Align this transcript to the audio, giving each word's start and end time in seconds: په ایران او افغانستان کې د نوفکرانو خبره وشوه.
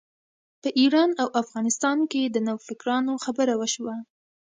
په 0.61 0.69
ایران 0.79 1.09
او 1.21 1.27
افغانستان 1.41 1.97
کې 2.11 2.21
د 2.27 2.35
نوفکرانو 2.47 3.13
خبره 3.25 3.53
وشوه. 3.57 3.95